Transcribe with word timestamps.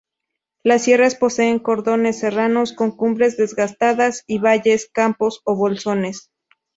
Las 0.63 0.85
sierras 0.85 1.13
poseen 1.13 1.59
cordones 1.59 2.17
serranos 2.17 2.73
con 2.73 2.89
cumbres 2.89 3.37
desgastadas, 3.37 4.23
y 4.25 4.39
valles, 4.39 4.89
campos 4.91 5.41
ó 5.43 5.55
bolsones. 5.55 6.31